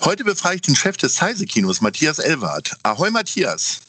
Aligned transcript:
Heute 0.00 0.24
befrage 0.24 0.56
ich 0.56 0.62
den 0.62 0.76
Chef 0.76 0.96
des 0.96 1.20
Heise-Kinos, 1.20 1.80
Matthias 1.80 2.18
Elwart. 2.18 2.76
Ahoi, 2.82 3.10
Matthias. 3.10 3.80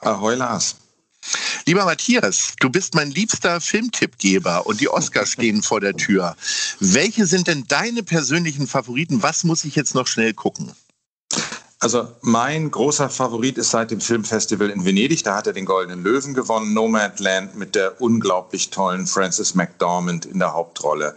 Ahoi, 0.00 0.34
Lars. 0.34 0.76
Lieber 1.66 1.84
Matthias, 1.84 2.54
du 2.60 2.68
bist 2.68 2.94
mein 2.94 3.10
liebster 3.10 3.60
Filmtippgeber 3.60 4.66
und 4.66 4.80
die 4.80 4.88
Oscars 4.88 5.30
stehen 5.32 5.62
vor 5.62 5.80
der 5.80 5.96
Tür. 5.96 6.36
Welche 6.80 7.26
sind 7.26 7.46
denn 7.46 7.64
deine 7.68 8.02
persönlichen 8.02 8.66
Favoriten? 8.66 9.22
Was 9.22 9.44
muss 9.44 9.64
ich 9.64 9.74
jetzt 9.74 9.94
noch 9.94 10.06
schnell 10.06 10.34
gucken? 10.34 10.72
Also 11.82 12.08
mein 12.20 12.70
großer 12.70 13.10
Favorit 13.10 13.58
ist 13.58 13.70
seit 13.70 13.90
dem 13.90 14.00
Filmfestival 14.00 14.70
in 14.70 14.84
Venedig. 14.84 15.24
Da 15.24 15.36
hat 15.36 15.48
er 15.48 15.52
den 15.52 15.64
Goldenen 15.64 16.04
Löwen 16.04 16.32
gewonnen, 16.32 16.74
Nomadland 16.74 17.56
mit 17.56 17.74
der 17.74 18.00
unglaublich 18.00 18.70
tollen 18.70 19.08
Frances 19.08 19.56
McDormand 19.56 20.24
in 20.24 20.38
der 20.38 20.52
Hauptrolle. 20.52 21.16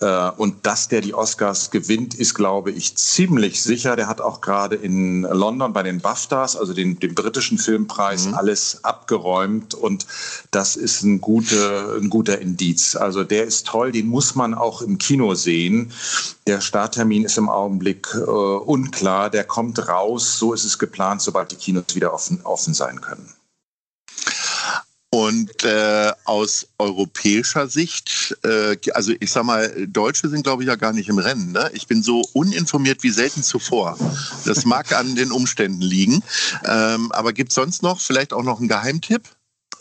Äh, 0.00 0.30
und 0.36 0.64
dass 0.64 0.88
der 0.88 1.00
die 1.00 1.14
Oscars 1.14 1.70
gewinnt, 1.70 2.14
ist, 2.14 2.34
glaube 2.34 2.70
ich, 2.70 2.96
ziemlich 2.96 3.62
sicher. 3.62 3.96
Der 3.96 4.06
hat 4.06 4.20
auch 4.20 4.40
gerade 4.40 4.76
in 4.76 5.22
London 5.22 5.72
bei 5.72 5.82
den 5.82 6.00
BAFTAs, 6.00 6.56
also 6.56 6.72
den, 6.72 6.98
dem 7.00 7.14
britischen 7.14 7.58
Filmpreis, 7.58 8.26
mhm. 8.26 8.34
alles 8.34 8.84
abgeräumt. 8.84 9.74
Und 9.74 10.06
das 10.50 10.76
ist 10.76 11.02
ein, 11.02 11.20
gute, 11.20 11.98
ein 12.00 12.10
guter 12.10 12.38
Indiz. 12.38 12.94
Also 12.94 13.24
der 13.24 13.44
ist 13.44 13.66
toll, 13.66 13.90
den 13.90 14.06
muss 14.06 14.34
man 14.34 14.54
auch 14.54 14.82
im 14.82 14.98
Kino 14.98 15.34
sehen. 15.34 15.92
Der 16.46 16.60
Starttermin 16.60 17.24
ist 17.24 17.38
im 17.38 17.48
Augenblick 17.48 18.08
äh, 18.14 18.20
unklar. 18.20 19.30
Der 19.30 19.44
kommt 19.44 19.88
raus. 19.88 20.38
So 20.38 20.52
ist 20.54 20.64
es 20.64 20.78
geplant, 20.78 21.22
sobald 21.22 21.50
die 21.50 21.56
Kinos 21.56 21.94
wieder 21.94 22.14
offen, 22.14 22.40
offen 22.44 22.72
sein 22.72 23.00
können. 23.00 23.34
Und 25.18 25.64
äh, 25.64 26.12
aus 26.26 26.68
europäischer 26.78 27.66
Sicht, 27.66 28.38
äh, 28.44 28.76
also 28.92 29.12
ich 29.18 29.32
sag 29.32 29.42
mal, 29.42 29.68
Deutsche 29.88 30.28
sind 30.28 30.44
glaube 30.44 30.62
ich 30.62 30.68
ja 30.68 30.76
gar 30.76 30.92
nicht 30.92 31.08
im 31.08 31.18
Rennen. 31.18 31.50
Ne? 31.50 31.68
Ich 31.72 31.88
bin 31.88 32.04
so 32.04 32.22
uninformiert 32.34 33.02
wie 33.02 33.10
selten 33.10 33.42
zuvor. 33.42 33.98
Das 34.44 34.64
mag 34.64 34.96
an 34.96 35.16
den 35.16 35.32
Umständen 35.32 35.82
liegen. 35.82 36.22
Ähm, 36.64 37.10
aber 37.10 37.32
gibt 37.32 37.50
es 37.50 37.56
sonst 37.56 37.82
noch 37.82 38.00
vielleicht 38.00 38.32
auch 38.32 38.44
noch 38.44 38.60
einen 38.60 38.68
Geheimtipp? 38.68 39.22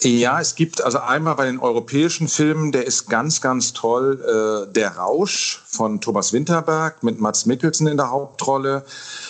Ja, 0.01 0.41
es 0.41 0.55
gibt 0.55 0.83
also 0.83 0.99
einmal 0.99 1.35
bei 1.35 1.45
den 1.45 1.59
europäischen 1.59 2.27
Filmen, 2.27 2.71
der 2.71 2.87
ist 2.87 3.07
ganz, 3.07 3.39
ganz 3.39 3.73
toll, 3.73 4.19
äh, 4.23 4.73
Der 4.73 4.95
Rausch 4.97 5.61
von 5.67 6.01
Thomas 6.01 6.33
Winterberg 6.33 7.03
mit 7.03 7.19
Mats 7.19 7.45
Mikkelsen 7.45 7.85
in 7.85 7.97
der 7.97 8.09
Hauptrolle. 8.09 8.85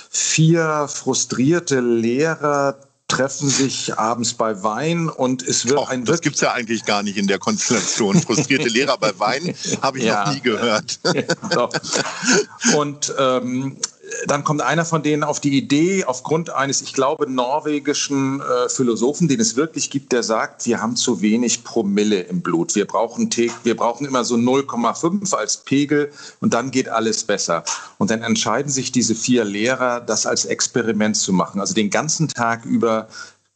Vier 0.10 0.88
frustrierte 0.88 1.82
Lehrer 1.82 2.78
treffen 3.08 3.50
sich 3.50 3.98
abends 3.98 4.34
bei 4.34 4.64
Wein 4.64 5.08
und 5.08 5.42
es 5.42 5.66
wird 5.66 5.80
Och, 5.80 5.90
ein. 5.90 6.04
Das 6.04 6.22
gibt 6.22 6.36
es 6.36 6.42
ja 6.42 6.52
eigentlich 6.54 6.84
gar 6.86 7.04
nicht 7.04 7.18
in 7.18 7.28
der 7.28 7.40
Konstellation. 7.40 8.22
Frustrierte 8.22 8.68
Lehrer 8.68 8.98
bei 8.98 9.18
Wein 9.18 9.56
habe 9.82 10.00
ich 10.00 10.06
ja. 10.06 10.26
noch 10.26 10.34
nie 10.34 10.42
gehört. 10.42 11.00
und 12.76 13.14
ähm, 13.18 13.78
dann 14.26 14.44
kommt 14.44 14.62
einer 14.62 14.86
von 14.86 15.04
denen 15.04 15.24
auf 15.24 15.40
die 15.40 15.58
Idee, 15.58 16.06
aufgrund 16.06 16.50
eines, 16.50 16.82
ich 16.82 16.94
glaube, 16.94 17.30
norwegischen 17.30 18.42
äh, 18.42 18.70
Philosophen, 18.70 19.28
den 19.28 19.40
es 19.40 19.56
wirklich 19.56 19.90
gibt, 19.90 20.12
der 20.12 20.24
sagt, 20.24 20.66
wir 20.66 20.82
haben 20.82 20.96
zu 20.96 21.22
wenig 21.22 21.64
Promille 21.64 22.22
im 22.22 22.42
Blut. 22.42 22.76
Wir 22.76 22.86
brauchen, 22.86 23.30
wir 23.64 23.76
brauchen 23.76 24.08
immer 24.08 24.24
so 24.24 24.36
0,5 24.36 25.36
als 25.36 25.58
Pegel 25.58 26.12
und 26.40 26.54
dann 26.54 26.72
geht 26.72 26.90
alles 26.90 27.24
besser. 27.24 27.64
Und 27.98 28.10
dann 28.10 28.24
entscheiden 28.24 28.72
sich 28.72 28.92
diese 28.92 29.16
vier 29.16 29.44
Lehrer, 29.44 30.02
das 30.02 30.26
als 30.26 30.46
Experiment 30.46 31.18
zu 31.18 31.34
machen. 31.34 31.60
Also 31.60 31.74
den 31.74 31.90
ganzen 31.90 32.28
Tag 32.28 32.66
über 32.66 33.08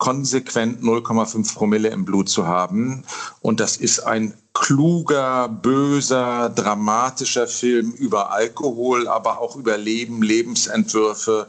konsequent 0.01 0.81
0,5 0.81 1.53
Promille 1.53 1.89
im 1.89 2.05
Blut 2.05 2.27
zu 2.27 2.47
haben. 2.47 3.03
Und 3.41 3.59
das 3.59 3.77
ist 3.77 3.99
ein 3.99 4.33
kluger, 4.51 5.47
böser, 5.47 6.49
dramatischer 6.49 7.47
Film 7.47 7.91
über 7.91 8.31
Alkohol, 8.31 9.07
aber 9.07 9.39
auch 9.39 9.55
über 9.55 9.77
Leben, 9.77 10.23
Lebensentwürfe. 10.23 11.45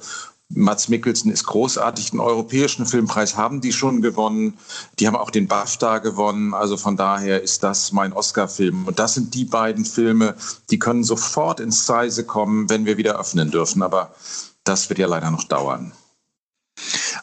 Mats 0.50 0.90
Mikkelsen 0.90 1.32
ist 1.32 1.46
großartig. 1.46 2.10
Den 2.10 2.20
Europäischen 2.20 2.84
Filmpreis 2.84 3.38
haben 3.38 3.62
die 3.62 3.72
schon 3.72 4.02
gewonnen. 4.02 4.58
Die 4.98 5.06
haben 5.06 5.16
auch 5.16 5.30
den 5.30 5.48
BAFTA 5.48 6.00
gewonnen. 6.00 6.52
Also 6.52 6.76
von 6.76 6.98
daher 6.98 7.42
ist 7.42 7.62
das 7.62 7.90
mein 7.92 8.12
Oscar-Film. 8.12 8.86
Und 8.86 8.98
das 8.98 9.14
sind 9.14 9.32
die 9.32 9.46
beiden 9.46 9.86
Filme, 9.86 10.34
die 10.68 10.78
können 10.78 11.04
sofort 11.04 11.58
ins 11.58 11.86
Size 11.86 12.26
kommen, 12.26 12.68
wenn 12.68 12.84
wir 12.84 12.98
wieder 12.98 13.18
öffnen 13.18 13.50
dürfen. 13.50 13.82
Aber 13.82 14.14
das 14.62 14.90
wird 14.90 14.98
ja 14.98 15.06
leider 15.06 15.30
noch 15.30 15.44
dauern. 15.44 15.92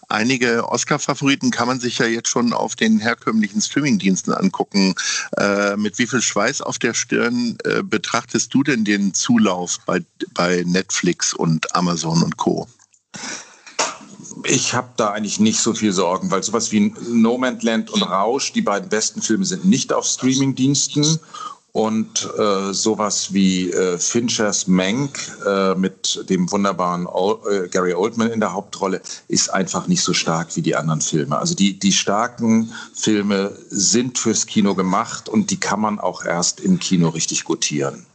Einige 0.09 0.67
Oscar-Favoriten 0.67 1.51
kann 1.51 1.67
man 1.67 1.79
sich 1.79 1.99
ja 1.99 2.07
jetzt 2.07 2.29
schon 2.29 2.51
auf 2.51 2.75
den 2.75 2.97
herkömmlichen 2.99 3.61
Streamingdiensten 3.61 4.33
angucken. 4.33 4.95
Äh, 5.37 5.77
mit 5.77 5.99
wie 5.99 6.07
viel 6.07 6.23
Schweiß 6.23 6.61
auf 6.61 6.79
der 6.79 6.95
Stirn 6.95 7.57
äh, 7.63 7.83
betrachtest 7.83 8.51
du 8.51 8.63
denn 8.63 8.83
den 8.83 9.13
Zulauf 9.13 9.79
bei, 9.85 10.03
bei 10.33 10.63
Netflix 10.65 11.33
und 11.35 11.75
Amazon 11.75 12.23
und 12.23 12.37
Co.? 12.37 12.67
Ich 14.45 14.73
habe 14.73 14.89
da 14.97 15.11
eigentlich 15.11 15.39
nicht 15.39 15.59
so 15.59 15.75
viel 15.75 15.91
Sorgen, 15.91 16.31
weil 16.31 16.41
sowas 16.41 16.71
wie 16.71 16.91
No 17.07 17.37
Man's 17.37 17.61
Land 17.61 17.91
und 17.91 18.01
Rausch, 18.01 18.51
die 18.51 18.61
beiden 18.61 18.89
besten 18.89 19.21
Filme, 19.21 19.45
sind 19.45 19.65
nicht 19.65 19.93
auf 19.93 20.05
Streamingdiensten. 20.05 21.19
Und 21.71 22.27
äh, 22.37 22.73
sowas 22.73 23.31
wie 23.31 23.71
äh, 23.71 23.99
Finchers 23.99 24.67
Mank 24.67 25.19
äh, 25.45 25.75
mit 25.75 26.25
dem 26.27 26.51
wunderbaren 26.51 27.05
o 27.05 27.39
äh, 27.47 27.67
Gary 27.67 27.93
Oldman 27.93 28.31
in 28.31 28.39
der 28.39 28.53
Hauptrolle 28.53 29.01
ist 29.27 29.53
einfach 29.53 29.87
nicht 29.87 30.01
so 30.01 30.13
stark 30.13 30.55
wie 30.55 30.63
die 30.63 30.75
anderen 30.75 31.01
Filme. 31.01 31.37
Also 31.37 31.53
die, 31.53 31.77
die 31.77 31.91
starken 31.91 32.73
Filme 32.95 33.55
sind 33.69 34.17
fürs 34.17 34.47
Kino 34.47 34.73
gemacht 34.73 35.29
und 35.29 35.51
die 35.51 35.59
kann 35.59 35.79
man 35.79 35.99
auch 35.99 36.25
erst 36.25 36.59
im 36.59 36.79
Kino 36.79 37.09
richtig 37.09 37.43
gutieren. 37.43 38.05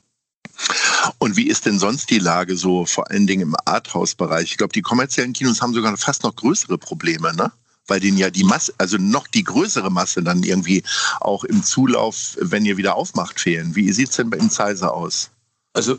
Und 1.19 1.37
wie 1.37 1.49
ist 1.49 1.67
denn 1.67 1.79
sonst 1.79 2.11
die 2.11 2.19
Lage 2.19 2.57
so, 2.57 2.87
vor 2.87 3.11
allen 3.11 3.27
Dingen 3.27 3.43
im 3.43 3.57
Arthouse-Bereich? 3.65 4.53
Ich 4.53 4.57
glaube, 4.57 4.73
die 4.73 4.83
kommerziellen 4.83 5.33
Kinos 5.33 5.61
haben 5.61 5.75
sogar 5.75 5.97
fast 5.97 6.23
noch 6.23 6.35
größere 6.35 6.79
Probleme, 6.79 7.35
ne? 7.35 7.53
Weil 7.87 8.01
denen 8.01 8.19
ja 8.19 8.31
die 8.31 8.45
Masse, 8.45 8.73
also 8.79 8.97
noch 8.99 9.27
die 9.27 9.45
größere 9.45 9.91
Masse 9.91 10.23
dann 10.23 10.43
irgendwie 10.43 10.83
auch 11.21 11.45
im 11.45 11.63
Zulauf, 11.63 12.37
wenn 12.41 12.65
ihr 12.65 12.77
wieder 12.77 12.97
aufmacht, 12.97 13.41
fehlen. 13.41 13.75
Wie 13.75 13.93
sieht 13.93 14.11
es 14.11 14.17
denn 14.17 14.33
im 14.33 14.51
Zeiser 14.51 14.95
aus? 14.95 15.31
Also 15.77 15.99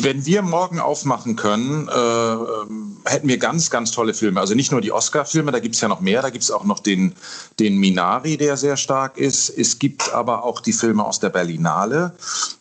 wenn 0.00 0.24
wir 0.24 0.40
morgen 0.40 0.80
aufmachen 0.80 1.36
können, 1.36 1.86
äh, 1.86 3.10
hätten 3.10 3.28
wir 3.28 3.36
ganz, 3.36 3.68
ganz 3.68 3.90
tolle 3.90 4.14
Filme. 4.14 4.40
Also 4.40 4.54
nicht 4.54 4.72
nur 4.72 4.80
die 4.80 4.90
Oscar-Filme, 4.90 5.52
da 5.52 5.60
gibt 5.60 5.74
es 5.74 5.82
ja 5.82 5.88
noch 5.88 6.00
mehr. 6.00 6.22
Da 6.22 6.30
gibt 6.30 6.44
es 6.44 6.50
auch 6.50 6.64
noch 6.64 6.78
den, 6.78 7.14
den 7.58 7.76
Minari, 7.76 8.38
der 8.38 8.56
sehr 8.56 8.78
stark 8.78 9.18
ist. 9.18 9.50
Es 9.50 9.78
gibt 9.78 10.14
aber 10.14 10.44
auch 10.44 10.60
die 10.60 10.72
Filme 10.72 11.04
aus 11.04 11.20
der 11.20 11.28
Berlinale. 11.28 12.14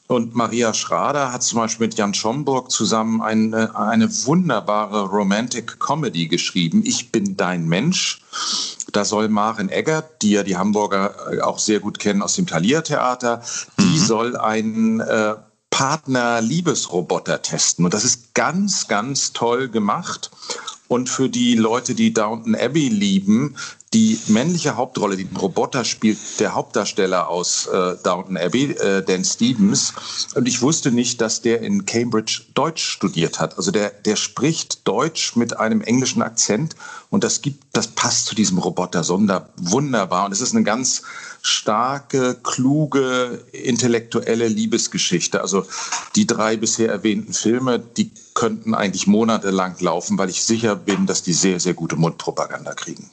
Und 0.08 0.36
Maria 0.36 0.74
Schrader 0.74 1.32
hat 1.32 1.42
zum 1.42 1.60
Beispiel 1.60 1.88
mit 1.88 1.98
Jan 1.98 2.14
Schomburg 2.14 2.70
zusammen 2.70 3.22
eine, 3.22 3.74
eine 3.78 4.10
wunderbare 4.26 5.06
Romantic 5.06 5.80
Comedy 5.80 6.28
geschrieben. 6.28 6.82
Ich 6.84 7.14
bin 7.14 7.38
dein 7.38 7.66
Mensch. 7.66 8.20
Da 8.92 9.06
soll 9.06 9.30
Maren 9.30 9.70
Eggert, 9.70 10.22
die 10.22 10.32
ja 10.32 10.44
die 10.44 10.58
Hamburger 10.58 11.16
auch 11.44 11.60
sehr 11.60 11.80
gut 11.80 11.98
kennen 11.98 12.22
aus 12.22 12.36
dem 12.36 12.46
Thalia-Theater, 12.46 13.42
die 13.80 13.84
mhm. 13.84 14.06
soll 14.06 14.36
einen 14.36 15.00
äh, 15.00 15.36
Partner-Liebesroboter 15.72 17.42
testen. 17.42 17.86
Und 17.86 17.94
das 17.94 18.06
ist 18.06 18.36
ganz, 18.36 18.88
ganz 18.88 19.34
toll 19.34 19.68
gemacht. 19.70 20.30
Und 20.88 21.10
für 21.10 21.30
die 21.30 21.56
Leute, 21.56 21.96
die 21.96 22.14
Downton 22.14 22.56
Abbey 22.56 22.90
lieben, 22.90 23.56
die 23.94 24.18
männliche 24.28 24.78
Hauptrolle, 24.78 25.18
die 25.18 25.26
den 25.26 25.36
Roboter 25.36 25.84
spielt, 25.84 26.18
der 26.40 26.56
Hauptdarsteller 26.56 27.28
aus 27.28 27.68
äh, 27.68 27.98
Downton 28.04 28.38
Abbey, 28.38 28.72
äh, 28.72 29.04
Dan 29.04 29.26
Stevens. 29.26 29.94
Und 30.34 30.48
ich 30.48 30.62
wusste 30.62 30.92
nicht, 30.92 31.20
dass 31.20 31.42
der 31.42 31.62
in 31.62 31.86
Cambridge 31.86 32.44
Deutsch 32.54 32.84
studiert 32.84 33.42
hat. 33.42 33.58
Also 33.58 33.72
der, 33.72 33.90
der 33.90 34.16
spricht 34.16 34.88
Deutsch 34.88 35.36
mit 35.36 35.58
einem 35.58 35.82
englischen 35.82 36.22
Akzent 36.22 36.78
und 37.10 37.26
das 37.26 37.42
gibt, 37.42 37.66
das 37.74 37.88
passt 37.88 38.28
zu 38.28 38.36
diesem 38.36 38.60
Roboter 38.60 39.04
sonder, 39.04 39.50
wunderbar. 39.58 40.26
Und 40.26 40.32
es 40.32 40.40
ist 40.40 40.56
eine 40.56 40.64
ganz 40.64 41.02
starke, 41.42 42.38
kluge, 42.42 43.44
intellektuelle 43.52 44.48
Liebesgeschichte. 44.48 45.42
Also 45.42 45.66
die 46.16 46.26
drei 46.28 46.56
bisher 46.56 46.90
erwähnten 46.90 47.34
Filme, 47.34 47.80
die 47.80 48.12
könnten 48.36 48.74
eigentlich 48.74 49.06
monatelang 49.06 49.76
laufen, 49.80 50.18
weil 50.18 50.30
ich 50.30 50.44
sicher 50.44 50.78
bin, 50.78 51.08
dass 51.08 51.24
die 51.24 51.34
sehr, 51.34 51.60
sehr 51.60 51.74
gute 51.74 51.98
Mundpropaganda 51.98 52.74
kriegen. 52.74 53.10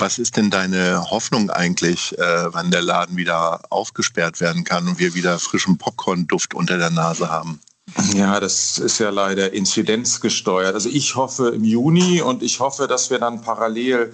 Was 0.00 0.18
ist 0.18 0.38
denn 0.38 0.48
deine 0.48 1.10
Hoffnung 1.10 1.50
eigentlich, 1.50 2.18
äh, 2.18 2.54
wann 2.54 2.70
der 2.70 2.80
Laden 2.80 3.18
wieder 3.18 3.60
aufgesperrt 3.68 4.40
werden 4.40 4.64
kann 4.64 4.88
und 4.88 4.98
wir 4.98 5.12
wieder 5.12 5.38
frischen 5.38 5.76
Popcorn-Duft 5.76 6.54
unter 6.54 6.78
der 6.78 6.88
Nase 6.88 7.28
haben? 7.28 7.60
Ja, 8.14 8.40
das 8.40 8.78
ist 8.78 8.98
ja 8.98 9.10
leider 9.10 9.52
inzidenzgesteuert. 9.52 10.74
Also 10.74 10.88
ich 10.88 11.16
hoffe 11.16 11.48
im 11.48 11.64
Juni 11.64 12.20
und 12.22 12.42
ich 12.42 12.60
hoffe, 12.60 12.86
dass 12.86 13.10
wir 13.10 13.18
dann 13.18 13.42
parallel 13.42 14.12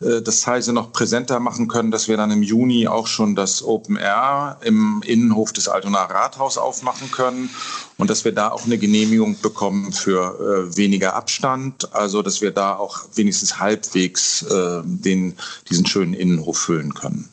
äh, 0.00 0.22
das 0.22 0.46
Heise 0.46 0.72
noch 0.72 0.92
präsenter 0.92 1.40
machen 1.40 1.68
können, 1.68 1.90
dass 1.90 2.08
wir 2.08 2.16
dann 2.16 2.30
im 2.30 2.42
Juni 2.42 2.86
auch 2.86 3.06
schon 3.06 3.34
das 3.34 3.62
Open 3.62 3.96
Air 3.96 4.58
im 4.62 5.02
Innenhof 5.06 5.52
des 5.52 5.68
Altonaer 5.68 6.10
Rathaus 6.10 6.58
aufmachen 6.58 7.10
können 7.10 7.50
und 7.96 8.10
dass 8.10 8.24
wir 8.24 8.32
da 8.32 8.50
auch 8.50 8.64
eine 8.64 8.78
Genehmigung 8.78 9.40
bekommen 9.40 9.92
für 9.92 10.68
äh, 10.70 10.76
weniger 10.76 11.14
Abstand, 11.14 11.94
also 11.94 12.22
dass 12.22 12.40
wir 12.40 12.50
da 12.50 12.76
auch 12.76 13.04
wenigstens 13.14 13.58
halbwegs 13.58 14.42
äh, 14.42 14.82
den, 14.84 15.36
diesen 15.70 15.86
schönen 15.86 16.14
Innenhof 16.14 16.58
füllen 16.58 16.94
können. 16.94 17.28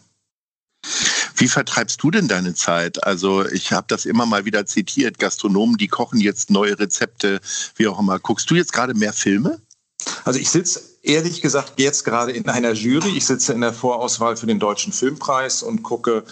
Wie 1.42 1.48
vertreibst 1.48 2.04
du 2.04 2.12
denn 2.12 2.28
deine 2.28 2.54
Zeit? 2.54 3.04
Also 3.04 3.44
ich 3.44 3.72
habe 3.72 3.88
das 3.90 4.06
immer 4.06 4.28
mal 4.28 4.46
wieder 4.46 4.68
zitiert, 4.68 5.18
Gastronomen, 5.18 5.76
die 5.76 5.88
kochen 5.88 6.20
jetzt 6.20 6.52
neue 6.52 6.78
Rezepte, 6.78 7.42
wie 7.78 7.88
auch 7.88 8.00
immer. 8.00 8.20
Guckst 8.20 8.52
du 8.52 8.54
jetzt 8.54 8.74
gerade 8.74 8.94
mehr 8.94 9.12
Filme? 9.12 9.60
Also 10.24 10.40
ich 10.40 10.52
sitze 10.52 10.82
ehrlich 11.02 11.42
gesagt 11.42 11.74
jetzt 11.78 12.06
gerade 12.06 12.32
in 12.32 12.48
einer 12.48 12.74
Jury. 12.74 13.18
Ich 13.18 13.26
sitze 13.26 13.54
in 13.54 13.62
der 13.62 13.74
Vorauswahl 13.74 14.38
für 14.38 14.46
den 14.46 14.60
Deutschen 14.60 14.94
Filmpreis 14.94 15.64
und 15.64 15.82
gucke, 15.82 16.24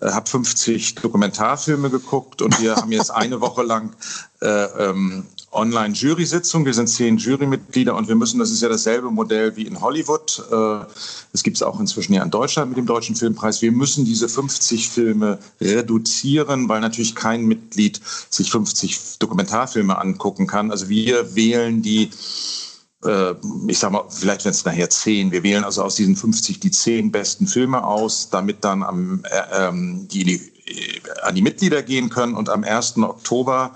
äh, 0.00 0.10
habe 0.10 0.28
50 0.28 0.96
Dokumentarfilme 0.96 1.88
geguckt 1.88 2.42
und 2.42 2.60
wir 2.60 2.74
haben 2.74 2.90
jetzt 2.90 3.12
eine 3.12 3.40
Woche 3.40 3.62
lang 3.62 3.94
äh, 4.42 4.48
ähm, 4.48 5.28
Online-Jury-Sitzung. 5.56 6.64
Wir 6.64 6.74
sind 6.74 6.88
zehn 6.88 7.16
Jurymitglieder 7.16 7.94
und 7.94 8.08
wir 8.08 8.14
müssen, 8.14 8.38
das 8.38 8.50
ist 8.50 8.62
ja 8.62 8.68
dasselbe 8.68 9.10
Modell 9.10 9.56
wie 9.56 9.66
in 9.66 9.80
Hollywood. 9.80 10.44
Äh, 10.50 10.84
das 11.32 11.42
gibt 11.42 11.56
es 11.56 11.62
auch 11.62 11.80
inzwischen 11.80 12.14
ja 12.14 12.22
in 12.22 12.30
Deutschland 12.30 12.68
mit 12.68 12.78
dem 12.78 12.86
Deutschen 12.86 13.16
Filmpreis. 13.16 13.62
Wir 13.62 13.72
müssen 13.72 14.04
diese 14.04 14.28
50 14.28 14.88
Filme 14.88 15.38
reduzieren, 15.60 16.68
weil 16.68 16.80
natürlich 16.80 17.14
kein 17.14 17.44
Mitglied 17.46 18.00
sich 18.30 18.50
50 18.50 19.18
Dokumentarfilme 19.18 19.98
angucken 19.98 20.46
kann. 20.46 20.70
Also 20.70 20.88
wir 20.88 21.34
wählen 21.34 21.82
die 21.82 22.10
äh, 23.04 23.34
ich 23.68 23.78
sag 23.78 23.92
mal, 23.92 24.04
vielleicht 24.08 24.44
werden 24.44 24.54
es 24.54 24.64
nachher 24.64 24.90
zehn. 24.90 25.30
Wir 25.32 25.42
wählen 25.42 25.64
also 25.64 25.82
aus 25.82 25.96
diesen 25.96 26.16
50 26.16 26.60
die 26.60 26.70
zehn 26.70 27.10
besten 27.12 27.46
Filme 27.46 27.84
aus, 27.84 28.30
damit 28.30 28.64
dann 28.64 28.82
am, 28.82 29.22
äh, 29.24 29.68
ähm, 29.68 30.08
die, 30.08 30.24
die, 30.24 30.40
an 31.22 31.34
die 31.34 31.42
Mitglieder 31.42 31.82
gehen 31.82 32.08
können. 32.08 32.34
Und 32.34 32.48
am 32.48 32.64
1. 32.64 32.98
Oktober, 32.98 33.74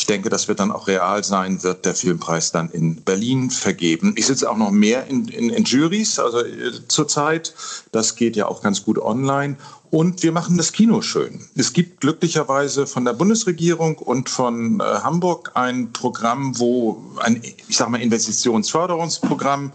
ich 0.00 0.06
denke, 0.06 0.30
das 0.30 0.48
wird 0.48 0.60
dann 0.60 0.72
auch 0.72 0.88
real 0.88 1.22
sein, 1.22 1.62
wird 1.62 1.84
der 1.84 1.94
Filmpreis 1.94 2.52
dann 2.52 2.70
in 2.70 3.02
Berlin 3.02 3.50
vergeben. 3.50 4.14
Ich 4.16 4.26
sitze 4.26 4.50
auch 4.50 4.56
noch 4.56 4.70
mehr 4.70 5.06
in, 5.08 5.28
in, 5.28 5.50
in 5.50 5.64
Juries, 5.64 6.18
also 6.18 6.40
äh, 6.40 6.72
zurzeit. 6.88 7.52
Das 7.92 8.16
geht 8.16 8.34
ja 8.34 8.46
auch 8.46 8.62
ganz 8.62 8.82
gut 8.82 8.98
online. 8.98 9.58
Und 9.90 10.22
wir 10.22 10.32
machen 10.32 10.56
das 10.56 10.72
Kino 10.72 11.02
schön. 11.02 11.46
Es 11.54 11.74
gibt 11.74 12.00
glücklicherweise 12.00 12.86
von 12.86 13.04
der 13.04 13.12
Bundesregierung 13.12 13.98
und 13.98 14.30
von 14.30 14.80
äh, 14.80 14.84
Hamburg 14.84 15.50
ein 15.52 15.92
Programm, 15.92 16.58
wo 16.58 17.04
ein, 17.18 17.42
ich 17.68 17.76
sage 17.76 17.90
mal, 17.90 18.00
Investitionsförderungsprogramm 18.00 19.70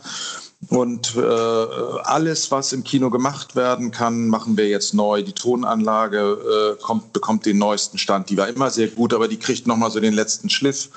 und 0.70 1.16
äh, 1.16 1.20
alles, 1.20 2.50
was 2.50 2.74
im 2.74 2.84
Kino 2.84 3.10
gemacht 3.10 3.56
werden 3.56 3.92
kann, 3.92 4.30
machen 4.30 4.58
wir 4.58 4.68
jetzt 4.68 4.94
neu. 4.94 5.22
Die 5.22 5.34
Tonanlage 5.34 6.78
äh, 6.78 6.82
kommt, 6.82 7.14
bekommt 7.14 7.46
den 7.46 7.58
neuesten 7.58 7.98
Stand. 7.98 8.30
Die 8.30 8.38
war 8.38 8.48
immer 8.48 8.72
sehr 8.72 8.88
gut, 8.88 9.14
aber 9.14 9.28
die 9.28 9.38
kriegt 9.38 9.68
noch 9.68 9.78
mal 9.78 9.92
so 9.92 10.00
den 10.00 10.14
letzten 10.14 10.50
Schliff. 10.50 10.90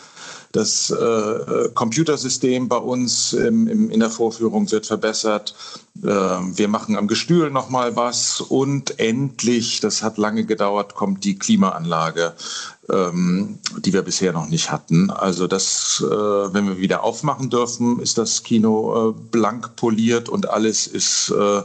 Das 0.53 0.91
äh, 0.91 1.69
Computersystem 1.75 2.69
bei 2.69 2.79
uns 2.79 3.35
im, 3.35 3.69
im, 3.69 3.91
in 3.91 4.01
der 4.01 4.11
Vorführung 4.11 4.71
wird 4.71 4.87
verbessert. 4.87 5.55
Äh, 6.03 6.07
wir 6.07 6.69
machen 6.69 6.97
am 6.97 7.07
Gestühl 7.07 7.51
noch 7.51 7.69
mal 7.69 7.97
was 7.97 8.41
und 8.41 8.99
endlich, 8.99 9.81
das 9.81 10.03
hat 10.03 10.17
lange 10.17 10.45
gedauert, 10.45 10.95
kommt 10.95 11.25
die 11.25 11.39
Klimaanlage, 11.39 12.33
ähm, 12.91 13.59
die 13.79 13.93
wir 13.93 14.03
bisher 14.03 14.33
noch 14.33 14.49
nicht 14.49 14.73
hatten. 14.73 15.11
Also 15.11 15.47
das, 15.47 16.03
äh, 16.03 16.09
wenn 16.09 16.67
wir 16.67 16.79
wieder 16.79 17.05
aufmachen 17.05 17.51
dürfen, 17.51 18.01
ist 18.01 18.17
das 18.17 18.43
Kino 18.43 19.11
äh, 19.11 19.13
blank 19.31 19.77
poliert 19.77 20.31
und 20.31 20.49
alles 20.49 20.87
ist 20.87 21.31
äh, 21.31 21.63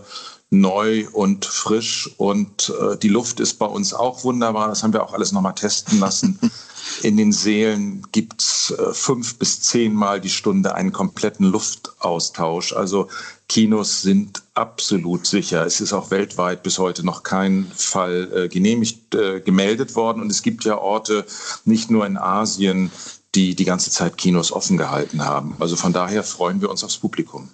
neu 0.53 1.07
und 1.11 1.45
frisch 1.45 2.09
und 2.17 2.71
äh, 2.79 2.97
die 2.97 3.09
Luft 3.09 3.39
ist 3.39 3.55
bei 3.55 3.65
uns 3.65 3.93
auch 3.93 4.23
wunderbar. 4.23 4.69
Das 4.69 4.83
haben 4.83 4.93
wir 4.93 5.03
auch 5.03 5.13
alles 5.13 5.31
noch 5.31 5.41
mal 5.41 5.53
testen 5.53 5.99
lassen. 5.99 6.39
In 7.01 7.17
den 7.17 7.31
Seelen 7.31 8.05
gibt 8.11 8.41
es 8.41 8.71
äh, 8.71 8.93
fünf 8.93 9.39
bis 9.39 9.61
zehnmal 9.61 10.21
die 10.21 10.29
Stunde 10.29 10.75
einen 10.75 10.93
kompletten 10.93 11.47
Luftaustausch. 11.47 12.73
Also 12.73 13.09
Kinos 13.49 14.01
sind 14.01 14.43
absolut 14.53 15.25
sicher. 15.25 15.65
Es 15.65 15.81
ist 15.81 15.93
auch 15.93 16.11
weltweit 16.11 16.63
bis 16.63 16.77
heute 16.77 17.05
noch 17.05 17.23
kein 17.23 17.71
Fall 17.75 18.31
äh, 18.33 18.47
genehmigt, 18.47 19.15
äh, 19.15 19.41
gemeldet 19.41 19.95
worden. 19.95 20.21
Und 20.21 20.29
es 20.29 20.43
gibt 20.43 20.65
ja 20.65 20.77
Orte, 20.77 21.25
nicht 21.65 21.89
nur 21.89 22.05
in 22.05 22.17
Asien, 22.17 22.91
die 23.35 23.55
die 23.55 23.65
ganze 23.65 23.89
Zeit 23.89 24.17
Kinos 24.17 24.51
offen 24.51 24.77
gehalten 24.77 25.25
haben. 25.25 25.55
Also 25.59 25.75
von 25.75 25.93
daher 25.93 26.23
freuen 26.23 26.61
wir 26.61 26.69
uns 26.69 26.83
aufs 26.83 26.97
Publikum. 26.97 27.49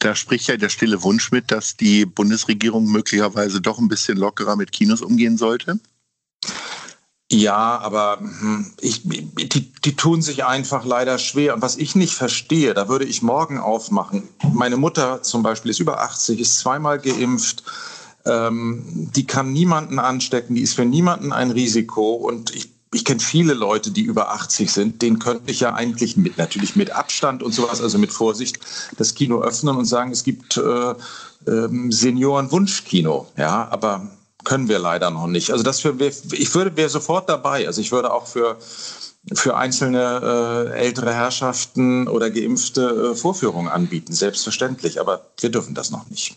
Da 0.00 0.14
spricht 0.14 0.48
ja 0.48 0.56
der 0.56 0.70
stille 0.70 1.02
Wunsch 1.02 1.30
mit, 1.30 1.52
dass 1.52 1.76
die 1.76 2.06
Bundesregierung 2.06 2.86
möglicherweise 2.90 3.60
doch 3.60 3.78
ein 3.78 3.88
bisschen 3.88 4.16
lockerer 4.16 4.56
mit 4.56 4.72
Kinos 4.72 5.02
umgehen 5.02 5.36
sollte. 5.36 5.78
Ja, 7.30 7.78
aber 7.78 8.18
hm, 8.18 8.72
ich, 8.80 9.02
die, 9.04 9.72
die 9.72 9.96
tun 9.96 10.20
sich 10.20 10.44
einfach 10.44 10.84
leider 10.84 11.18
schwer. 11.18 11.54
Und 11.54 11.62
was 11.62 11.76
ich 11.76 11.94
nicht 11.94 12.14
verstehe, 12.14 12.74
da 12.74 12.88
würde 12.88 13.04
ich 13.04 13.22
morgen 13.22 13.58
aufmachen. 13.58 14.26
Meine 14.52 14.76
Mutter 14.76 15.22
zum 15.22 15.42
Beispiel 15.42 15.70
ist 15.70 15.78
über 15.78 16.00
80, 16.00 16.40
ist 16.40 16.58
zweimal 16.58 16.98
geimpft. 16.98 17.62
Ähm, 18.24 19.10
die 19.14 19.26
kann 19.26 19.52
niemanden 19.52 19.98
anstecken, 19.98 20.56
die 20.56 20.62
ist 20.62 20.74
für 20.74 20.84
niemanden 20.84 21.32
ein 21.32 21.52
Risiko. 21.52 22.14
Und 22.14 22.54
ich, 22.54 22.70
ich 22.92 23.04
kenne 23.04 23.20
viele 23.20 23.54
Leute, 23.54 23.92
die 23.92 24.02
über 24.02 24.32
80 24.32 24.72
sind. 24.72 25.02
Den 25.02 25.18
könnte 25.18 25.50
ich 25.50 25.60
ja 25.60 25.74
eigentlich 25.74 26.16
mit, 26.16 26.38
natürlich 26.38 26.74
mit 26.74 26.90
Abstand 26.90 27.42
und 27.42 27.52
sowas, 27.52 27.80
also 27.80 27.98
mit 27.98 28.12
Vorsicht, 28.12 28.58
das 28.96 29.14
Kino 29.14 29.42
öffnen 29.42 29.76
und 29.76 29.84
sagen, 29.84 30.10
es 30.10 30.24
gibt 30.24 30.56
äh, 30.56 30.94
ähm, 31.46 31.92
Seniorenwunschkino. 31.92 33.28
Ja, 33.36 33.68
aber 33.70 34.10
können 34.44 34.68
wir 34.68 34.78
leider 34.78 35.10
noch 35.10 35.28
nicht. 35.28 35.52
Also 35.52 35.62
das 35.62 35.80
für, 35.80 35.94
ich 36.00 36.54
würde 36.54 36.76
wäre 36.76 36.88
sofort 36.88 37.28
dabei. 37.28 37.66
Also 37.66 37.80
ich 37.80 37.92
würde 37.92 38.12
auch 38.12 38.26
für 38.26 38.58
für 39.34 39.56
einzelne 39.56 40.70
äh, 40.72 40.78
ältere 40.78 41.12
Herrschaften 41.12 42.08
oder 42.08 42.30
Geimpfte 42.30 43.12
äh, 43.12 43.14
Vorführungen 43.14 43.68
anbieten, 43.68 44.14
selbstverständlich. 44.14 44.98
Aber 44.98 45.26
wir 45.38 45.50
dürfen 45.50 45.74
das 45.74 45.90
noch 45.90 46.08
nicht. 46.08 46.36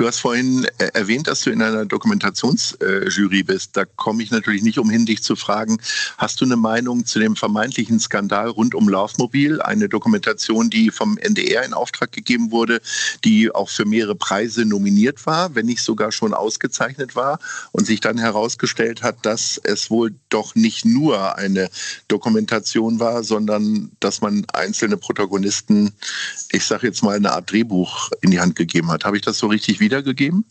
Du 0.00 0.06
hast 0.06 0.20
vorhin 0.20 0.66
äh, 0.78 0.86
erwähnt, 0.94 1.26
dass 1.26 1.42
du 1.42 1.50
in 1.50 1.60
einer 1.60 1.84
Dokumentationsjury 1.84 3.42
bist. 3.42 3.76
Da 3.76 3.84
komme 3.84 4.22
ich 4.22 4.30
natürlich 4.30 4.62
nicht 4.62 4.78
umhin, 4.78 5.04
dich 5.04 5.22
zu 5.22 5.36
fragen, 5.36 5.76
hast 6.16 6.40
du 6.40 6.46
eine 6.46 6.56
Meinung 6.56 7.04
zu 7.04 7.18
dem 7.18 7.36
vermeintlichen 7.36 8.00
Skandal 8.00 8.48
rund 8.48 8.74
um 8.74 8.88
Laufmobil? 8.88 9.60
Eine 9.60 9.90
Dokumentation, 9.90 10.70
die 10.70 10.88
vom 10.88 11.18
NDR 11.18 11.66
in 11.66 11.74
Auftrag 11.74 12.12
gegeben 12.12 12.50
wurde, 12.50 12.80
die 13.24 13.54
auch 13.54 13.68
für 13.68 13.84
mehrere 13.84 14.14
Preise 14.14 14.64
nominiert 14.64 15.26
war, 15.26 15.54
wenn 15.54 15.66
nicht 15.66 15.82
sogar 15.82 16.12
schon 16.12 16.32
ausgezeichnet 16.32 17.14
war 17.14 17.38
und 17.72 17.84
sich 17.84 18.00
dann 18.00 18.16
herausgestellt 18.16 19.02
hat, 19.02 19.26
dass 19.26 19.60
es 19.64 19.90
wohl 19.90 20.14
doch 20.30 20.54
nicht 20.54 20.86
nur 20.86 21.36
eine 21.36 21.68
Dokumentation 22.08 23.00
war, 23.00 23.22
sondern 23.22 23.90
dass 24.00 24.22
man 24.22 24.46
einzelne 24.54 24.96
Protagonisten, 24.96 25.92
ich 26.52 26.64
sage 26.64 26.86
jetzt 26.86 27.02
mal, 27.02 27.16
eine 27.16 27.32
Art 27.32 27.52
Drehbuch 27.52 28.08
in 28.22 28.30
die 28.30 28.40
Hand 28.40 28.56
gegeben 28.56 28.90
hat. 28.90 29.04
Habe 29.04 29.18
ich 29.18 29.22
das 29.22 29.36
so 29.36 29.48
richtig 29.48 29.78
wiedergegeben? 29.90 30.44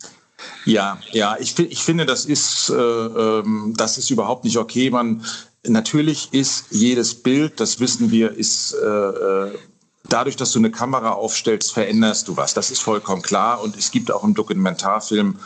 Ja, 0.65 0.99
ja, 1.11 1.37
ich, 1.39 1.57
ich 1.57 1.83
finde, 1.83 2.05
das 2.05 2.25
ist, 2.25 2.69
äh, 2.69 2.73
ähm, 2.73 3.73
das 3.75 3.97
ist 3.97 4.09
überhaupt 4.09 4.43
nicht 4.43 4.57
okay. 4.57 4.89
Man, 4.89 5.23
natürlich 5.67 6.29
ist 6.31 6.65
jedes 6.71 7.15
Bild, 7.15 7.59
das 7.59 7.79
wissen 7.79 8.11
wir, 8.11 8.31
ist 8.31 8.73
äh, 8.73 8.85
äh, 8.85 9.57
dadurch, 10.07 10.35
dass 10.35 10.51
du 10.51 10.59
eine 10.59 10.71
Kamera 10.71 11.11
aufstellst, 11.11 11.73
veränderst 11.73 12.27
du 12.27 12.37
was. 12.37 12.53
Das 12.53 12.71
ist 12.71 12.79
vollkommen 12.79 13.21
klar. 13.21 13.61
Und 13.61 13.77
es 13.77 13.91
gibt 13.91 14.11
auch 14.11 14.23
im 14.23 14.33
Dokumentarfilm 14.33 15.37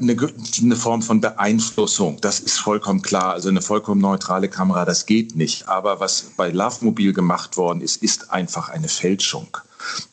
eine, 0.00 0.16
eine, 0.60 0.76
Form 0.76 1.02
von 1.02 1.20
Beeinflussung. 1.20 2.20
Das 2.20 2.40
ist 2.40 2.58
vollkommen 2.58 3.02
klar. 3.02 3.32
Also 3.32 3.48
eine 3.48 3.62
vollkommen 3.62 4.00
neutrale 4.00 4.48
Kamera, 4.48 4.84
das 4.84 5.06
geht 5.06 5.36
nicht. 5.36 5.68
Aber 5.68 6.00
was 6.00 6.32
bei 6.36 6.50
Lovemobil 6.50 7.12
gemacht 7.12 7.56
worden 7.56 7.80
ist, 7.80 8.02
ist 8.02 8.32
einfach 8.32 8.68
eine 8.68 8.88
Fälschung. 8.88 9.56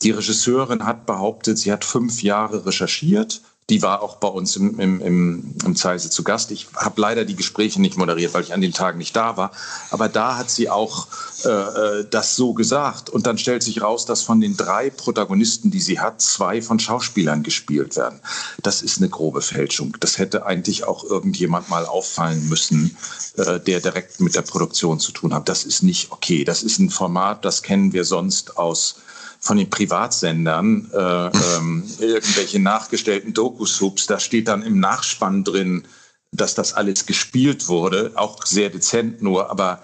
Die 0.02 0.12
Regisseurin 0.12 0.86
hat 0.86 1.06
behauptet, 1.06 1.58
sie 1.58 1.72
hat 1.72 1.86
fünf 1.86 2.24
Jahre 2.24 2.66
recherchiert 2.66 3.42
die 3.72 3.82
war 3.82 4.02
auch 4.02 4.18
bei 4.18 4.28
uns 4.28 4.58
im, 4.58 4.78
im, 4.82 5.00
im, 5.00 5.56
im 5.66 5.76
Zeise 5.78 6.10
zu 6.10 6.24
Gast. 6.24 6.52
Ich 6.52 6.68
habe 6.76 7.00
leider 7.00 7.24
die 7.24 7.38
Gespräche 7.38 7.80
nicht 7.80 7.98
moderiert, 7.98 8.34
weil 8.34 8.44
ich 8.44 8.54
an 8.54 8.60
den 8.60 8.74
Tagen 8.74 8.98
nicht 8.98 9.16
da 9.16 9.38
war. 9.38 9.52
Aber 9.92 10.10
da 10.10 10.38
hat 10.38 10.50
sie 10.50 10.70
auch 10.70 11.08
äh, 11.46 11.50
äh, 11.50 12.06
das 12.10 12.36
so 12.36 12.54
gesagt. 12.54 13.10
Und 13.10 13.28
dann 13.28 13.38
stellt 13.38 13.64
sich 13.64 13.82
raus, 13.82 14.06
dass 14.06 14.24
von 14.24 14.42
den 14.42 14.58
drei 14.58 14.90
Protagonisten, 14.90 15.72
die 15.72 15.80
sie 15.80 16.02
hat, 16.02 16.22
zwei 16.22 16.62
von 16.62 16.80
Schauspielern 16.80 17.44
gespielt 17.44 17.96
werden. 17.96 18.20
Das 18.62 18.82
ist 18.82 18.98
eine 18.98 19.08
grobe 19.08 19.42
Fälschung. 19.42 19.96
Das 20.02 20.18
hätte 20.18 20.46
eigentlich 20.46 20.84
auch 20.84 21.06
irgendjemand 21.06 21.70
mal 21.70 21.86
auffallen 21.86 22.50
müssen, 22.50 22.98
äh, 23.38 23.58
der 23.62 23.80
direkt 23.80 24.20
mit 24.20 24.36
der 24.36 24.42
Produktion 24.42 25.00
zu 25.00 25.14
tun 25.14 25.34
hat. 25.34 25.48
Das 25.48 25.64
ist 25.64 25.82
nicht 25.82 26.12
okay. 26.12 26.44
Das 26.44 26.62
ist 26.62 26.80
ein 26.80 26.90
Format, 26.90 27.46
das 27.46 27.62
kennen 27.64 27.94
wir 27.94 28.04
sonst 28.04 28.58
aus 28.58 28.96
von 29.42 29.58
den 29.58 29.70
Privatsendern 29.70 30.90
äh, 30.94 30.98
ähm, 31.58 31.84
irgendwelche 32.00 32.60
nachgestellten 32.60 33.34
Doku-Soups. 33.34 34.06
Da 34.06 34.20
steht 34.20 34.48
dann 34.48 34.62
im 34.62 34.80
Nachspann 34.80 35.44
drin, 35.44 35.84
dass 36.32 36.56
das 36.56 36.74
alles 36.74 37.06
gespielt 37.06 37.68
wurde, 37.68 38.12
auch 38.16 38.46
sehr 38.46 38.70
dezent 38.70 39.22
nur, 39.22 39.50
aber 39.50 39.82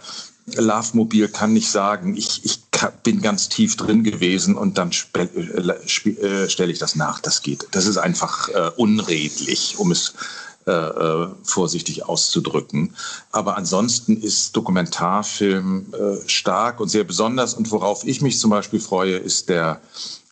Love 0.56 0.96
Mobil 0.96 1.28
kann 1.28 1.52
nicht 1.52 1.70
sagen, 1.70 2.16
ich, 2.16 2.46
ich 2.46 2.62
bin 3.04 3.22
ganz 3.22 3.50
tief 3.50 3.76
drin 3.76 4.04
gewesen 4.04 4.56
und 4.56 4.78
dann 4.78 4.92
äh, 5.14 5.24
äh, 5.24 6.50
stelle 6.50 6.72
ich 6.72 6.80
das 6.80 6.96
nach. 6.96 7.20
Das 7.20 7.42
geht. 7.42 7.68
Das 7.72 7.86
ist 7.86 7.98
einfach 7.98 8.48
äh, 8.50 8.72
unredlich, 8.78 9.78
um 9.78 9.92
es 9.92 10.14
äh, 10.68 10.72
äh, 10.72 11.28
vorsichtig 11.44 12.10
auszudrücken. 12.10 12.94
Aber 13.32 13.56
ansonsten 13.56 14.22
ist 14.22 14.54
Dokumentarfilm 14.54 15.94
äh, 15.94 16.30
stark 16.30 16.82
und 16.82 16.90
sehr 16.90 17.06
besonders. 17.06 17.54
Und 17.54 17.72
worauf 17.72 18.06
ich 18.06 18.22
mich 18.22 18.38
zum 18.38 18.50
Beispiel 18.50 18.82
freue, 18.82 19.16
ist 19.16 19.48
der 19.48 19.80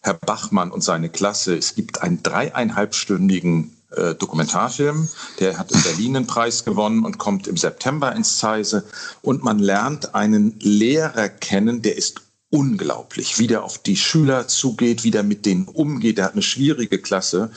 Herr 0.01 0.15
Bachmann 0.15 0.71
und 0.71 0.83
seine 0.83 1.07
Klasse. 1.07 1.55
Es 1.57 1.73
gibt 1.73 2.01
einen 2.01 2.21
dreieinhalbstündigen 2.21 3.77
äh, 3.91 4.13
Dokumentarfilm. 4.15 5.07
Der 5.39 5.57
hat 5.57 5.71
den 5.71 5.81
Berlin 5.83 6.27
Preis 6.27 6.65
gewonnen 6.65 7.05
und 7.05 7.17
kommt 7.17 7.47
im 7.47 7.55
September 7.55 8.13
ins 8.13 8.37
Zeise. 8.37 8.83
Und 9.21 9.41
man 9.41 9.59
lernt 9.59 10.15
einen 10.15 10.59
Lehrer 10.59 11.29
kennen, 11.29 11.81
der 11.81 11.97
ist 11.97 12.24
unglaublich, 12.55 13.37
wie 13.37 13.47
der 13.47 13.65
auf 13.65 13.79
die 13.79 13.97
Schüler 13.97 14.47
zugeht, 14.47 15.03
wie 15.03 15.11
der 15.11 15.23
mit 15.23 15.45
denen 15.45 15.67
umgeht. 15.67 16.17
Der 16.17 16.25
hat 16.25 16.33
eine 16.33 16.41
schwierige 16.41 16.99
Klasse. 16.99 17.51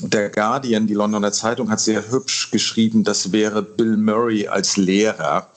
Der 0.00 0.30
Guardian, 0.30 0.86
die 0.86 0.94
Londoner 0.94 1.30
Zeitung, 1.30 1.70
hat 1.70 1.80
sehr 1.80 2.10
hübsch 2.10 2.50
geschrieben, 2.50 3.04
das 3.04 3.32
wäre 3.32 3.62
Bill 3.62 3.98
Murray 3.98 4.48
als 4.48 4.78
Lehrer. 4.78 5.50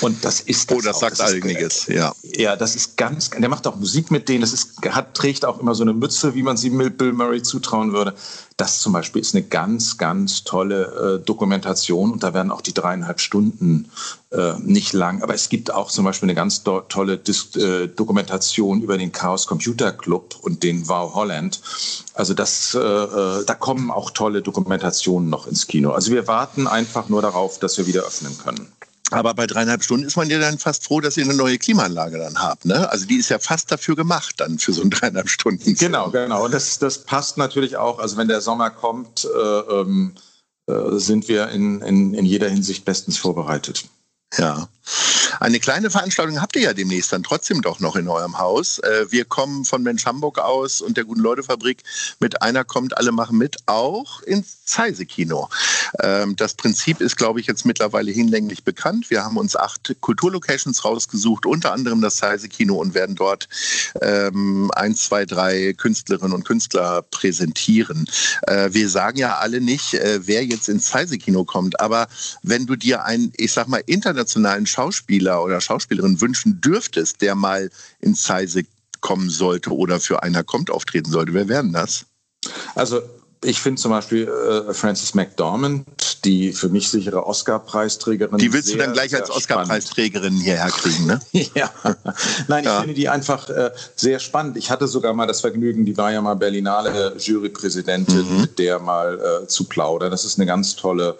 Und 0.00 0.24
das 0.24 0.40
ist 0.40 0.70
das. 0.70 0.78
Oh, 0.78 0.80
das 0.80 0.96
auch. 0.96 1.00
sagt 1.00 1.20
das 1.20 1.32
einiges, 1.32 1.86
ja. 1.86 2.12
Ja, 2.22 2.56
das 2.56 2.76
ist 2.76 2.96
ganz, 2.96 3.30
der 3.30 3.48
macht 3.48 3.66
auch 3.66 3.76
Musik 3.76 4.10
mit 4.10 4.28
denen. 4.28 4.40
Das 4.40 4.52
ist, 4.52 4.72
hat, 4.90 5.14
trägt 5.14 5.44
auch 5.44 5.58
immer 5.60 5.74
so 5.74 5.82
eine 5.82 5.92
Mütze, 5.92 6.34
wie 6.34 6.42
man 6.42 6.56
sie 6.56 6.70
mit 6.70 6.98
Bill 6.98 7.12
Murray 7.12 7.42
zutrauen 7.42 7.92
würde. 7.92 8.14
Das 8.56 8.80
zum 8.80 8.92
Beispiel 8.92 9.22
ist 9.22 9.34
eine 9.34 9.44
ganz, 9.44 9.96
ganz 9.96 10.44
tolle 10.44 11.18
äh, 11.20 11.24
Dokumentation 11.24 12.12
und 12.12 12.22
da 12.22 12.34
werden 12.34 12.52
auch 12.52 12.60
die 12.60 12.74
dreieinhalb 12.74 13.20
Stunden 13.20 13.90
äh, 14.32 14.52
nicht 14.60 14.92
lang. 14.92 15.22
Aber 15.22 15.34
es 15.34 15.48
gibt 15.48 15.72
auch 15.72 15.90
zum 15.90 16.04
Beispiel 16.04 16.26
eine 16.26 16.34
ganz 16.34 16.62
tolle 16.62 17.16
Dis 17.16 17.56
äh, 17.56 17.88
Dokumentation 17.88 18.82
über 18.82 18.98
den 18.98 19.12
Chaos 19.12 19.46
Computer 19.46 19.92
Club 19.92 20.36
und 20.42 20.62
den 20.62 20.88
Wow 20.88 21.14
Holland. 21.14 21.60
Also 22.14 22.34
das, 22.34 22.74
äh, 22.74 22.78
äh, 22.78 23.44
da 23.44 23.54
kommen 23.54 23.90
auch 23.90 24.10
tolle 24.10 24.42
Dokumentationen 24.42 25.30
noch 25.30 25.46
ins 25.46 25.66
Kino. 25.66 25.92
Also 25.92 26.12
wir 26.12 26.26
warten 26.26 26.66
einfach 26.66 27.08
nur 27.08 27.22
darauf, 27.22 27.58
dass 27.58 27.78
wir 27.78 27.86
wieder 27.86 28.02
öffnen 28.02 28.36
können. 28.38 28.70
Aber 29.10 29.34
bei 29.34 29.46
dreieinhalb 29.46 29.82
Stunden 29.82 30.06
ist 30.06 30.16
man 30.16 30.30
ja 30.30 30.38
dann 30.38 30.58
fast 30.58 30.84
froh, 30.84 31.00
dass 31.00 31.16
ihr 31.16 31.24
eine 31.24 31.34
neue 31.34 31.58
Klimaanlage 31.58 32.18
dann 32.18 32.38
habt. 32.38 32.64
Ne? 32.64 32.88
Also 32.90 33.06
die 33.06 33.16
ist 33.16 33.28
ja 33.28 33.38
fast 33.38 33.70
dafür 33.72 33.96
gemacht 33.96 34.36
dann 34.38 34.58
für 34.58 34.72
so 34.72 34.82
ein 34.82 34.90
dreieinhalb 34.90 35.28
Stunden. 35.28 35.74
Genau, 35.74 36.10
genau. 36.10 36.44
Und 36.44 36.52
das, 36.54 36.78
das 36.78 37.04
passt 37.04 37.36
natürlich 37.36 37.76
auch. 37.76 37.98
Also 37.98 38.16
wenn 38.16 38.28
der 38.28 38.40
Sommer 38.40 38.70
kommt, 38.70 39.24
äh, 39.24 39.38
ähm, 39.38 40.14
äh, 40.66 40.98
sind 40.98 41.28
wir 41.28 41.48
in, 41.48 41.80
in, 41.82 42.14
in 42.14 42.24
jeder 42.24 42.48
Hinsicht 42.48 42.84
bestens 42.84 43.18
vorbereitet. 43.18 43.84
Ja. 44.36 44.68
Eine 45.40 45.58
kleine 45.58 45.90
Veranstaltung 45.90 46.42
habt 46.42 46.54
ihr 46.56 46.62
ja 46.62 46.74
demnächst 46.74 47.14
dann 47.14 47.22
trotzdem 47.22 47.62
doch 47.62 47.80
noch 47.80 47.96
in 47.96 48.08
eurem 48.08 48.38
Haus. 48.38 48.78
Äh, 48.80 49.10
wir 49.10 49.24
kommen 49.24 49.64
von 49.64 49.82
Mensch 49.82 50.04
Hamburg 50.04 50.38
aus 50.38 50.82
und 50.82 50.98
der 50.98 51.04
Guten 51.04 51.22
Leute 51.22 51.42
Fabrik 51.42 51.82
mit 52.18 52.42
einer 52.42 52.62
kommt, 52.62 52.98
alle 52.98 53.10
machen 53.10 53.38
mit, 53.38 53.56
auch 53.64 54.20
ins 54.20 54.66
Zeise 54.66 55.06
Kino. 55.06 55.48
Ähm, 56.02 56.36
das 56.36 56.52
Prinzip 56.52 57.00
ist, 57.00 57.16
glaube 57.16 57.40
ich, 57.40 57.46
jetzt 57.46 57.64
mittlerweile 57.64 58.12
hinlänglich 58.12 58.64
bekannt. 58.64 59.08
Wir 59.08 59.24
haben 59.24 59.38
uns 59.38 59.56
acht 59.56 59.96
Kulturlocations 60.02 60.84
rausgesucht, 60.84 61.46
unter 61.46 61.72
anderem 61.72 62.02
das 62.02 62.16
Zeise 62.16 62.50
Kino 62.50 62.74
und 62.74 62.92
werden 62.92 63.16
dort 63.16 63.48
ähm, 64.02 64.70
eins, 64.74 65.04
zwei, 65.04 65.24
drei 65.24 65.72
Künstlerinnen 65.72 66.34
und 66.34 66.44
Künstler 66.44 67.00
präsentieren. 67.10 68.04
Äh, 68.42 68.68
wir 68.72 68.90
sagen 68.90 69.16
ja 69.16 69.38
alle 69.38 69.62
nicht, 69.62 69.94
äh, 69.94 70.20
wer 70.26 70.44
jetzt 70.44 70.68
ins 70.68 70.84
Zeise 70.84 71.16
Kino 71.16 71.44
kommt, 71.44 71.80
aber 71.80 72.08
wenn 72.42 72.66
du 72.66 72.76
dir 72.76 73.06
einen, 73.06 73.32
ich 73.38 73.52
sag 73.52 73.68
mal, 73.68 73.82
internationalen 73.86 74.66
Schauspieler 74.66 75.29
oder 75.38 75.60
Schauspielerin 75.60 76.20
wünschen 76.20 76.60
dürftest, 76.60 77.20
der 77.22 77.34
mal 77.34 77.70
ins 78.00 78.22
Zeise 78.22 78.64
kommen 79.00 79.30
sollte 79.30 79.70
oder 79.70 80.00
für 80.00 80.22
einer 80.22 80.44
kommt 80.44 80.70
auftreten 80.70 81.10
sollte, 81.10 81.32
wer 81.32 81.48
wären 81.48 81.72
das? 81.72 82.04
Also 82.74 83.00
ich 83.42 83.60
finde 83.60 83.80
zum 83.80 83.90
Beispiel 83.90 84.28
äh, 84.28 84.74
Frances 84.74 85.14
McDormand, 85.14 86.24
die 86.26 86.52
für 86.52 86.68
mich 86.68 86.90
sichere 86.90 87.26
Oscar-Preisträgerin. 87.26 88.36
Die 88.36 88.52
willst 88.52 88.68
sehr, 88.68 88.76
du 88.76 88.82
dann 88.82 88.92
gleich 88.92 89.14
als 89.14 89.30
Oscar-Preisträgerin 89.30 90.34
hierher 90.34 90.68
kriegen, 90.68 91.06
ne? 91.06 91.20
ja. 91.54 91.70
Nein, 92.48 92.64
ja. 92.64 92.74
ich 92.74 92.80
finde 92.80 92.94
die 92.94 93.08
einfach 93.08 93.48
äh, 93.48 93.70
sehr 93.96 94.18
spannend. 94.18 94.58
Ich 94.58 94.70
hatte 94.70 94.86
sogar 94.86 95.14
mal 95.14 95.26
das 95.26 95.40
Vergnügen, 95.40 95.86
die 95.86 95.96
war 95.96 96.12
ja 96.12 96.20
mal 96.20 96.34
Berlinale 96.34 97.14
Jurypräsidentin, 97.18 98.30
mhm. 98.30 98.40
mit 98.42 98.58
der 98.58 98.78
mal 98.78 99.42
äh, 99.44 99.46
zu 99.46 99.64
plaudern. 99.64 100.10
Das 100.10 100.26
ist 100.26 100.38
eine 100.38 100.46
ganz 100.46 100.76
tolle 100.76 101.16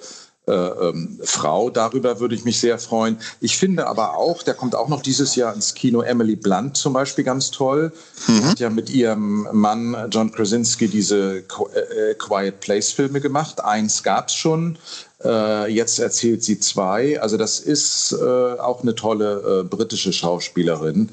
ähm, 0.53 1.19
Frau. 1.23 1.71
Darüber 1.71 2.21
würde 2.21 2.35
ich 2.35 2.45
mich 2.45 2.61
sehr 2.61 2.79
freuen. 2.79 3.19
Ich 3.41 3.57
finde 3.57 3.87
aber 3.87 4.17
auch, 4.17 4.43
der 4.43 4.55
kommt 4.55 4.75
auch 4.75 4.89
noch 4.89 5.03
dieses 5.03 5.37
Jahr 5.37 5.55
ins 5.55 5.75
Kino, 5.75 6.03
Emily 6.03 6.37
Blunt 6.37 6.77
zum 6.77 6.93
Beispiel 6.93 7.25
ganz 7.25 7.51
toll. 7.51 7.93
Mhm. 8.27 8.45
Hat 8.45 8.61
ja 8.61 8.71
mit 8.71 8.91
ihrem 8.91 9.49
Mann 9.53 9.97
John 10.11 10.33
Krasinski 10.33 10.89
diese 10.89 11.39
äh, 11.39 12.11
äh, 12.11 12.15
Quiet 12.15 12.61
Place 12.61 12.93
Filme 12.93 13.21
gemacht. 13.21 13.63
Eins 13.63 14.03
gab 14.03 14.29
es 14.29 14.35
schon. 14.35 14.79
Äh, 15.23 15.73
jetzt 15.73 15.99
erzählt 15.99 16.43
sie 16.43 16.59
zwei. 16.61 17.21
Also 17.21 17.37
das 17.37 17.61
ist 17.61 18.13
äh, 18.13 18.25
auch 18.25 18.83
eine 18.83 18.95
tolle 18.95 19.61
äh, 19.61 19.65
britische 19.65 20.13
Schauspielerin. 20.13 21.11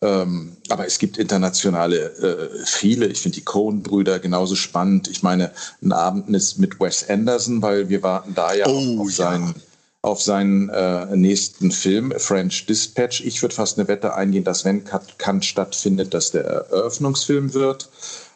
Ähm, 0.00 0.56
aber 0.68 0.86
es 0.86 0.98
gibt 0.98 1.18
internationale 1.18 1.96
äh, 1.98 2.64
viele. 2.64 3.06
Ich 3.06 3.20
finde 3.20 3.36
die 3.36 3.44
Coen-Brüder 3.44 4.20
genauso 4.20 4.54
spannend. 4.54 5.08
Ich 5.08 5.22
meine, 5.22 5.50
ein 5.82 5.92
Abend 5.92 6.30
mit 6.30 6.80
Wes 6.80 7.08
Anderson, 7.08 7.62
weil 7.62 7.88
wir 7.88 8.02
warten 8.02 8.34
da 8.34 8.54
ja 8.54 8.66
oh, 8.68 9.00
auf 9.00 9.12
seinen, 9.12 9.54
auf 10.02 10.22
seinen 10.22 10.68
äh, 10.68 11.16
nächsten 11.16 11.72
Film, 11.72 12.12
French 12.16 12.66
Dispatch. 12.66 13.22
Ich 13.22 13.42
würde 13.42 13.56
fast 13.56 13.78
eine 13.78 13.88
Wette 13.88 14.14
eingehen, 14.14 14.44
dass 14.44 14.64
wenn 14.64 14.84
Kant 14.84 15.44
stattfindet, 15.44 16.14
dass 16.14 16.30
der 16.30 16.44
Eröffnungsfilm 16.44 17.54
wird. 17.54 17.88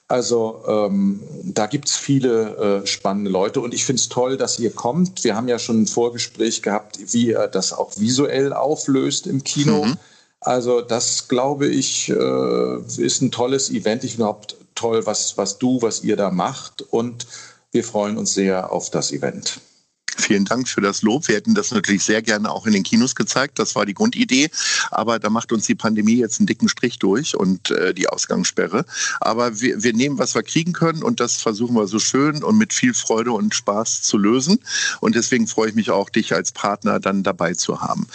Also 0.09 0.63
ähm, 0.67 1.23
da 1.45 1.67
gibt 1.67 1.89
es 1.89 1.97
viele 1.97 2.83
äh, 2.83 2.87
spannende 2.87 3.31
Leute 3.31 3.61
und 3.61 3.73
ich 3.73 3.85
finde 3.85 4.01
es 4.01 4.09
toll, 4.09 4.37
dass 4.37 4.59
ihr 4.59 4.71
kommt. 4.71 5.25
Wir 5.25 5.37
haben 5.37 5.49
ja 5.49 5.59
schon 5.59 5.83
ein 5.83 5.87
Vorgespräch 5.87 6.61
gehabt, 6.61 6.99
wie 7.13 7.29
ihr 7.29 7.47
das 7.47 7.73
auch 7.73 7.93
visuell 7.97 8.53
auflöst 8.53 9.27
im 9.27 9.43
Kino. 9.43 9.85
Mhm. 9.85 9.97
Also 10.45 10.81
das, 10.81 11.29
glaube 11.29 11.67
ich, 11.69 12.09
äh, 12.09 12.77
ist 12.97 13.23
ein 13.23 13.31
tolles 13.31 13.71
Event. 13.71 14.05
Ich 14.05 14.13
finde 14.13 14.25
überhaupt 14.25 14.57
toll, 14.75 15.07
was, 15.07 15.37
was 15.39 15.59
du, 15.59 15.81
was 15.83 16.03
ihr 16.03 16.17
da 16.17 16.31
macht. 16.31 16.83
Und 16.83 17.27
wir 17.71 17.85
freuen 17.85 18.17
uns 18.17 18.35
sehr 18.35 18.73
auf 18.73 18.91
das 18.91 19.13
Event. 19.13 19.61
Vielen 20.17 20.45
Dank 20.45 20.69
für 20.69 20.81
das 20.81 21.03
Lob. 21.03 21.27
Wir 21.29 21.37
hätten 21.37 21.55
das 21.55 21.71
natürlich 21.71 22.05
sehr 22.05 22.21
gerne 22.23 22.51
auch 22.51 22.67
in 22.67 22.73
den 22.73 22.83
Kinos 22.83 23.15
gezeigt. 23.15 23.59
Das 23.59 23.75
war 23.75 23.87
die 23.87 23.95
Grundidee. 23.95 24.51
Aber 24.91 25.19
da 25.19 25.31
macht 25.31 25.53
uns 25.53 25.67
die 25.67 25.75
Pandemie 25.75 26.17
jetzt 26.17 26.39
einen 26.39 26.47
dicken 26.47 26.69
Strich 26.69 26.99
durch 26.99 27.35
und 27.35 27.71
äh, 27.71 27.95
die 27.95 28.09
Ausgangssperre. 28.09 28.85
Aber 29.21 29.61
wir, 29.61 29.83
wir 29.83 29.95
nehmen, 29.95 30.19
was 30.19 30.35
wir 30.35 30.43
kriegen 30.43 30.75
können 30.75 31.03
und 31.03 31.19
das 31.19 31.37
versuchen 31.37 31.75
wir 31.75 31.87
so 31.87 31.99
schön 31.99 32.43
und 32.43 32.59
mit 32.59 32.73
viel 32.73 32.95
Freude 32.95 33.33
und 33.33 33.55
Spaß 33.55 34.03
zu 34.03 34.19
lösen. 34.19 34.59
Und 35.01 35.15
deswegen 35.15 35.47
freue 35.47 35.71
ich 35.71 35.75
mich 35.75 35.91
auch, 35.91 36.11
dich 36.11 36.35
als 36.35 36.53
Partner 36.53 37.01
dann 37.01 37.23
dabei 37.23 37.55
zu 37.55 37.81
haben. 37.81 38.07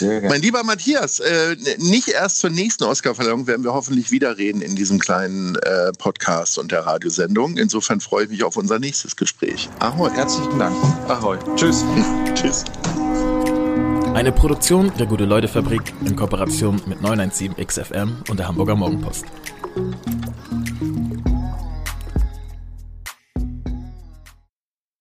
Sehr 0.00 0.22
Mein 0.22 0.40
lieber 0.40 0.64
Matthias, 0.64 1.20
äh, 1.20 1.56
nicht 1.76 2.08
erst 2.08 2.38
zur 2.38 2.48
nächsten 2.48 2.84
Oscarverleihung 2.84 3.46
werden 3.46 3.64
wir 3.64 3.74
hoffentlich 3.74 4.10
wieder 4.10 4.38
reden 4.38 4.62
in 4.62 4.74
diesem 4.74 4.98
kleinen 4.98 5.56
äh, 5.56 5.92
Podcast 5.92 6.58
und 6.58 6.72
der 6.72 6.86
Radiosendung. 6.86 7.58
Insofern 7.58 8.00
freue 8.00 8.24
ich 8.24 8.30
mich 8.30 8.42
auf 8.42 8.56
unser 8.56 8.78
nächstes 8.78 9.14
Gespräch. 9.14 9.68
Ahoi. 9.78 10.10
Herzlichen 10.12 10.58
Dank. 10.58 10.74
Ahoi. 11.06 11.36
Tschüss. 11.54 11.84
Tschüss. 12.34 12.64
Eine 14.14 14.32
Produktion 14.32 14.90
der 14.98 15.04
Gute-Leute-Fabrik 15.04 15.92
in 16.06 16.16
Kooperation 16.16 16.80
mit 16.86 17.02
917 17.02 17.56
XFM 17.66 18.22
und 18.30 18.38
der 18.38 18.48
Hamburger 18.48 18.76
Morgenpost. 18.76 19.26